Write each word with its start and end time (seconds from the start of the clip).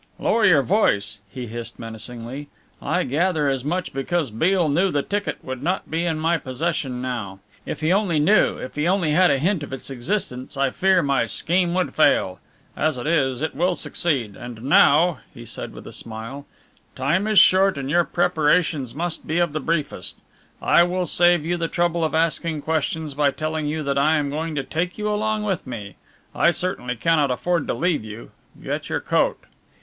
"Lower 0.17 0.43
your 0.47 0.63
voice!" 0.63 1.19
he 1.29 1.45
hissed 1.45 1.77
menacingly. 1.77 2.49
"I 2.81 3.03
gather 3.03 3.49
as 3.49 3.63
much 3.63 3.93
because 3.93 4.31
Beale 4.31 4.67
knew 4.67 4.89
the 4.89 5.03
ticket 5.03 5.37
would 5.43 5.61
not 5.61 5.91
be 5.91 6.05
in 6.07 6.17
my 6.19 6.39
possession 6.39 7.03
now. 7.03 7.37
If 7.67 7.81
he 7.81 7.93
only 7.93 8.17
knew, 8.17 8.57
if 8.57 8.73
he 8.75 8.87
only 8.87 9.11
had 9.11 9.29
a 9.29 9.37
hint 9.37 9.61
of 9.61 9.71
its 9.71 9.91
existence, 9.91 10.57
I 10.57 10.71
fear 10.71 11.03
my 11.03 11.27
scheme 11.27 11.75
would 11.75 11.93
fail. 11.93 12.39
As 12.75 12.97
it 12.97 13.05
is, 13.05 13.43
it 13.43 13.53
will 13.53 13.75
succeed. 13.75 14.35
And 14.35 14.63
now," 14.63 15.19
he 15.35 15.45
said 15.45 15.71
with 15.71 15.85
a 15.85 15.93
smile, 15.93 16.47
"time 16.95 17.27
is 17.27 17.37
short 17.37 17.77
and 17.77 17.87
your 17.87 18.03
preparations 18.03 18.95
must 18.95 19.27
be 19.27 19.37
of 19.37 19.53
the 19.53 19.59
briefest. 19.59 20.23
I 20.63 20.81
will 20.81 21.05
save 21.05 21.45
you 21.45 21.57
the 21.57 21.67
trouble 21.67 22.03
of 22.03 22.15
asking 22.15 22.63
questions 22.63 23.13
by 23.13 23.29
telling 23.29 23.67
you 23.67 23.83
that 23.83 23.99
I 23.99 24.17
am 24.17 24.31
going 24.31 24.55
to 24.55 24.63
take 24.63 24.97
you 24.97 25.07
along 25.09 25.43
with 25.43 25.67
me. 25.67 25.97
I 26.33 26.49
certainly 26.49 26.95
cannot 26.95 27.29
afford 27.29 27.67
to 27.67 27.75
leave 27.75 28.03
you. 28.03 28.31
Get 28.63 28.89
your 28.89 28.99
coat." 28.99 29.37